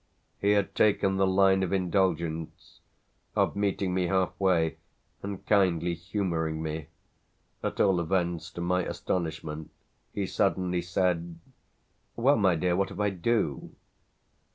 He 0.39 0.53
had 0.53 0.73
taken 0.73 1.17
the 1.17 1.27
line 1.27 1.61
of 1.61 1.71
indulgence, 1.71 2.79
of 3.35 3.55
meeting 3.55 3.93
me 3.93 4.07
halfway 4.07 4.77
and 5.21 5.45
kindly 5.45 5.93
humouring 5.93 6.59
me. 6.63 6.87
At 7.61 7.79
all 7.79 7.99
events, 7.99 8.49
to 8.53 8.61
my 8.61 8.83
astonishment, 8.83 9.69
he 10.11 10.25
suddenly 10.25 10.81
said: 10.81 11.37
"Well, 12.15 12.37
my 12.37 12.55
dear, 12.55 12.75
what 12.75 12.89
if 12.89 12.99
I 12.99 13.11
do?" 13.11 13.75